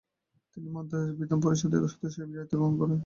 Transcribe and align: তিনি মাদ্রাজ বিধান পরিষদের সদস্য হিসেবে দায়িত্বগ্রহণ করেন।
তিনি 0.53 0.67
মাদ্রাজ 0.75 1.07
বিধান 1.19 1.39
পরিষদের 1.43 1.79
সদস্য 1.83 2.05
হিসেবে 2.09 2.33
দায়িত্বগ্রহণ 2.35 2.73
করেন। 2.79 2.99